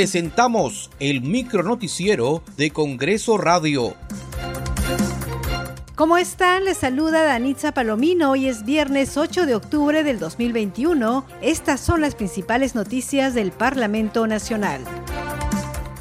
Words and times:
presentamos 0.00 0.90
el 0.98 1.20
micronoticiero 1.20 2.42
de 2.56 2.70
Congreso 2.70 3.36
Radio. 3.36 3.94
¿Cómo 5.94 6.16
están? 6.16 6.64
Les 6.64 6.78
saluda 6.78 7.22
Danitza 7.22 7.72
Palomino. 7.72 8.30
Hoy 8.30 8.48
es 8.48 8.64
viernes 8.64 9.18
8 9.18 9.44
de 9.44 9.54
octubre 9.54 10.02
del 10.02 10.18
2021. 10.18 11.26
Estas 11.42 11.80
son 11.80 12.00
las 12.00 12.14
principales 12.14 12.74
noticias 12.74 13.34
del 13.34 13.52
Parlamento 13.52 14.26
Nacional. 14.26 14.80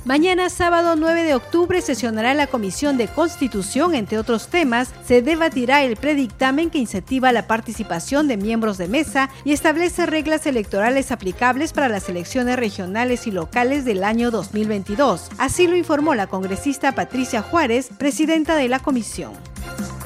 Mañana 0.09 0.49
sábado 0.49 0.95
9 0.95 1.23
de 1.23 1.35
octubre 1.35 1.83
sesionará 1.83 2.33
la 2.33 2.47
Comisión 2.47 2.97
de 2.97 3.07
Constitución, 3.07 3.93
entre 3.93 4.17
otros 4.17 4.47
temas, 4.47 4.89
se 5.05 5.21
debatirá 5.21 5.83
el 5.83 5.97
predictamen 5.97 6.71
que 6.71 6.79
incentiva 6.79 7.31
la 7.31 7.45
participación 7.45 8.27
de 8.27 8.35
miembros 8.35 8.79
de 8.79 8.87
mesa 8.87 9.29
y 9.45 9.51
establece 9.51 10.07
reglas 10.07 10.47
electorales 10.47 11.11
aplicables 11.11 11.73
para 11.73 11.89
las 11.89 12.09
elecciones 12.09 12.57
regionales 12.57 13.27
y 13.27 13.31
locales 13.31 13.85
del 13.85 14.03
año 14.03 14.31
2022. 14.31 15.29
Así 15.37 15.67
lo 15.67 15.77
informó 15.77 16.15
la 16.15 16.25
congresista 16.25 16.95
Patricia 16.95 17.43
Juárez, 17.43 17.91
presidenta 17.95 18.55
de 18.55 18.67
la 18.67 18.79
comisión 18.79 19.33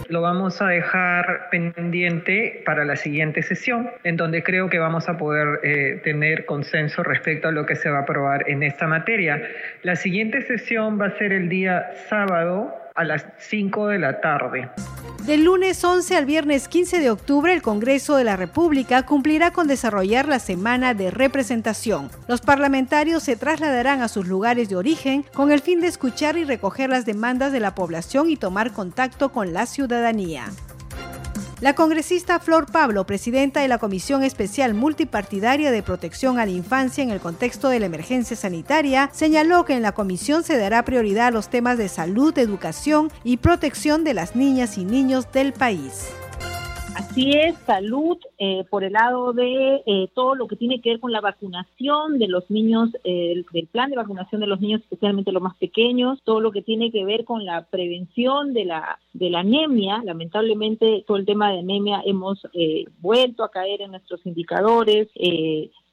lo 0.07 0.21
vamos 0.21 0.61
a 0.61 0.67
dejar 0.67 1.49
pendiente 1.49 2.61
para 2.65 2.85
la 2.85 2.95
siguiente 2.95 3.41
sesión, 3.41 3.89
en 4.03 4.17
donde 4.17 4.43
creo 4.43 4.69
que 4.69 4.79
vamos 4.79 5.09
a 5.09 5.17
poder 5.17 5.59
eh, 5.63 6.01
tener 6.03 6.45
consenso 6.45 7.03
respecto 7.03 7.47
a 7.47 7.51
lo 7.51 7.65
que 7.65 7.75
se 7.75 7.89
va 7.89 7.99
a 7.99 8.01
aprobar 8.01 8.49
en 8.49 8.63
esta 8.63 8.87
materia. 8.87 9.41
La 9.81 9.95
siguiente 9.95 10.41
sesión 10.41 10.99
va 10.99 11.07
a 11.07 11.17
ser 11.17 11.33
el 11.33 11.49
día 11.49 11.91
sábado 12.09 12.73
a 12.95 13.03
las 13.03 13.25
5 13.37 13.87
de 13.87 13.99
la 13.99 14.21
tarde. 14.21 14.69
Del 15.25 15.45
lunes 15.45 15.81
11 15.81 16.17
al 16.17 16.25
viernes 16.25 16.67
15 16.67 16.99
de 16.99 17.09
octubre, 17.09 17.53
el 17.53 17.61
Congreso 17.61 18.17
de 18.17 18.25
la 18.25 18.35
República 18.35 19.05
cumplirá 19.05 19.53
con 19.53 19.67
desarrollar 19.67 20.27
la 20.27 20.37
semana 20.37 20.93
de 20.93 21.11
representación. 21.11 22.09
Los 22.27 22.41
parlamentarios 22.41 23.23
se 23.23 23.37
trasladarán 23.37 24.01
a 24.01 24.09
sus 24.09 24.27
lugares 24.27 24.67
de 24.67 24.75
origen 24.75 25.23
con 25.33 25.53
el 25.53 25.61
fin 25.61 25.79
de 25.79 25.87
escuchar 25.87 26.35
y 26.35 26.43
recoger 26.43 26.89
las 26.89 27.05
demandas 27.05 27.53
de 27.53 27.61
la 27.61 27.73
población 27.73 28.29
y 28.29 28.35
tomar 28.35 28.73
contacto 28.73 29.31
con 29.31 29.53
la 29.53 29.65
ciudadanía. 29.65 30.51
La 31.63 31.75
congresista 31.75 32.41
Flor 32.41 32.69
Pablo, 32.69 33.05
presidenta 33.05 33.61
de 33.61 33.69
la 33.69 33.77
Comisión 33.77 34.21
Especial 34.21 34.73
Multipartidaria 34.73 35.71
de 35.71 35.81
Protección 35.81 36.37
a 36.37 36.45
la 36.45 36.51
Infancia 36.51 37.01
en 37.01 37.09
el 37.09 37.21
contexto 37.21 37.69
de 37.69 37.79
la 37.79 37.85
emergencia 37.85 38.35
sanitaria, 38.35 39.09
señaló 39.13 39.63
que 39.63 39.73
en 39.73 39.81
la 39.81 39.93
comisión 39.93 40.43
se 40.43 40.57
dará 40.57 40.83
prioridad 40.83 41.27
a 41.27 41.31
los 41.31 41.49
temas 41.49 41.77
de 41.77 41.87
salud, 41.87 42.37
educación 42.37 43.09
y 43.23 43.37
protección 43.37 44.03
de 44.03 44.13
las 44.13 44.35
niñas 44.35 44.77
y 44.77 44.83
niños 44.83 45.31
del 45.31 45.53
país. 45.53 46.09
Así 46.95 47.31
es, 47.31 47.55
salud 47.65 48.17
eh, 48.37 48.65
por 48.69 48.83
el 48.83 48.93
lado 48.93 49.33
de 49.33 49.81
eh, 49.85 50.09
todo 50.13 50.35
lo 50.35 50.47
que 50.47 50.55
tiene 50.55 50.79
que 50.79 50.91
ver 50.91 50.99
con 50.99 51.11
la 51.11 51.21
vacunación 51.21 52.19
de 52.19 52.27
los 52.27 52.49
niños, 52.51 52.89
eh, 53.03 53.43
del 53.51 53.67
plan 53.67 53.89
de 53.89 53.95
vacunación 53.95 54.41
de 54.41 54.47
los 54.47 54.61
niños, 54.61 54.81
especialmente 54.81 55.31
los 55.31 55.41
más 55.41 55.55
pequeños, 55.57 56.21
todo 56.23 56.39
lo 56.39 56.51
que 56.51 56.61
tiene 56.61 56.91
que 56.91 57.03
ver 57.03 57.25
con 57.25 57.45
la 57.45 57.65
prevención 57.65 58.53
de 58.53 58.65
la, 58.65 58.99
de 59.13 59.31
la 59.31 59.39
anemia. 59.39 60.01
Lamentablemente, 60.03 61.03
todo 61.07 61.17
el 61.17 61.25
tema 61.25 61.51
de 61.51 61.59
anemia 61.59 62.01
hemos 62.05 62.45
vuelto 62.99 63.43
a 63.43 63.49
caer 63.49 63.81
en 63.81 63.91
nuestros 63.91 64.23
indicadores, 64.25 65.07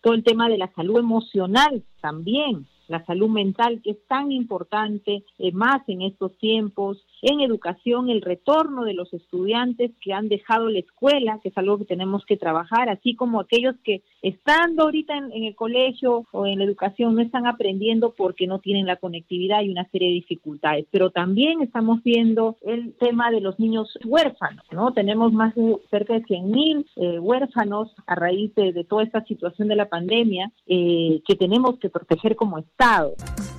todo 0.02 0.14
el 0.14 0.24
tema 0.24 0.48
de 0.48 0.58
la 0.58 0.70
salud 0.74 0.98
emocional 0.98 1.82
también 2.00 2.66
la 2.88 3.04
salud 3.04 3.28
mental 3.28 3.80
que 3.84 3.92
es 3.92 4.06
tan 4.08 4.32
importante 4.32 5.22
más 5.52 5.80
en 5.88 6.02
estos 6.02 6.36
tiempos, 6.38 7.06
en 7.22 7.40
educación, 7.40 8.08
el 8.08 8.22
retorno 8.22 8.84
de 8.84 8.94
los 8.94 9.12
estudiantes 9.12 9.92
que 10.00 10.12
han 10.12 10.28
dejado 10.28 10.68
la 10.68 10.78
escuela, 10.78 11.38
que 11.42 11.50
es 11.50 11.58
algo 11.58 11.78
que 11.78 11.84
tenemos 11.84 12.24
que 12.24 12.36
trabajar, 12.36 12.88
así 12.88 13.14
como 13.14 13.40
aquellos 13.40 13.76
que 13.84 14.02
estando 14.22 14.84
ahorita 14.84 15.16
en, 15.16 15.44
el 15.44 15.54
colegio 15.54 16.26
o 16.32 16.46
en 16.46 16.58
la 16.58 16.64
educación 16.64 17.14
no 17.14 17.22
están 17.22 17.46
aprendiendo 17.46 18.14
porque 18.16 18.46
no 18.46 18.58
tienen 18.58 18.86
la 18.86 18.96
conectividad 18.96 19.62
y 19.62 19.70
una 19.70 19.88
serie 19.90 20.08
de 20.08 20.14
dificultades. 20.14 20.86
Pero 20.90 21.10
también 21.10 21.62
estamos 21.62 22.02
viendo 22.02 22.56
el 22.62 22.94
tema 22.94 23.30
de 23.30 23.40
los 23.40 23.58
niños 23.58 23.98
huérfanos, 24.04 24.64
¿no? 24.72 24.92
Tenemos 24.92 25.32
más 25.32 25.54
de 25.54 25.76
cerca 25.90 26.14
de 26.14 26.24
100 26.24 26.50
mil 26.50 26.86
eh, 26.96 27.18
huérfanos 27.18 27.94
a 28.06 28.14
raíz 28.14 28.54
de, 28.54 28.84
toda 28.84 29.04
esta 29.04 29.24
situación 29.24 29.68
de 29.68 29.76
la 29.76 29.88
pandemia 29.88 30.50
eh, 30.66 31.20
que 31.26 31.34
tenemos 31.36 31.78
que 31.78 31.90
proteger 31.90 32.36
como 32.36 32.58
Estado. 32.58 33.14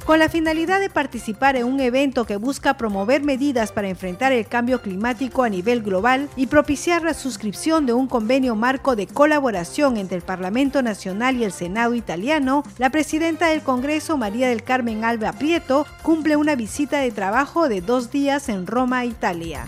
Con 0.05 0.17
la 0.17 0.29
finalidad 0.29 0.79
de 0.79 0.89
participar 0.89 1.55
en 1.55 1.65
un 1.65 1.79
evento 1.79 2.25
que 2.25 2.35
busca 2.35 2.75
promover 2.75 3.23
medidas 3.23 3.71
para 3.71 3.87
enfrentar 3.87 4.31
el 4.31 4.47
cambio 4.47 4.81
climático 4.81 5.43
a 5.43 5.49
nivel 5.49 5.83
global 5.83 6.27
y 6.35 6.47
propiciar 6.47 7.03
la 7.03 7.13
suscripción 7.13 7.85
de 7.85 7.93
un 7.93 8.07
convenio 8.07 8.55
marco 8.55 8.95
de 8.95 9.07
colaboración 9.07 9.97
entre 9.97 10.17
el 10.17 10.23
Parlamento 10.23 10.81
Nacional 10.81 11.37
y 11.37 11.43
el 11.43 11.51
Senado 11.51 11.93
italiano, 11.93 12.63
la 12.77 12.89
presidenta 12.89 13.47
del 13.47 13.61
Congreso, 13.61 14.17
María 14.17 14.49
del 14.49 14.63
Carmen 14.63 15.03
Alba 15.05 15.33
Prieto, 15.33 15.85
cumple 16.01 16.35
una 16.35 16.55
visita 16.55 16.97
de 16.99 17.11
trabajo 17.11 17.69
de 17.69 17.81
dos 17.81 18.11
días 18.11 18.49
en 18.49 18.65
Roma, 18.65 19.05
Italia. 19.05 19.67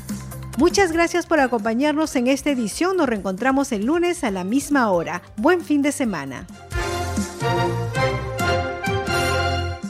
Muchas 0.57 0.91
gracias 0.91 1.25
por 1.25 1.39
acompañarnos 1.39 2.15
en 2.15 2.27
esta 2.27 2.49
edición. 2.49 2.97
Nos 2.97 3.07
reencontramos 3.07 3.71
el 3.71 3.85
lunes 3.85 4.23
a 4.23 4.31
la 4.31 4.43
misma 4.43 4.91
hora. 4.91 5.21
Buen 5.37 5.61
fin 5.61 5.81
de 5.81 5.91
semana. 5.91 6.45